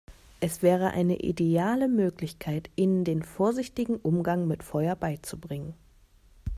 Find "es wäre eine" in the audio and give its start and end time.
0.39-1.17